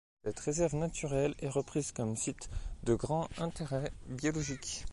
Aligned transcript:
Cette 0.23 0.39
réserve 0.39 0.77
naturelle 0.77 1.35
est 1.43 1.47
reprise 1.47 1.91
comme 1.91 2.15
site 2.15 2.49
de 2.81 2.95
grand 2.95 3.27
intérêt 3.37 3.91
biologique. 4.09 4.85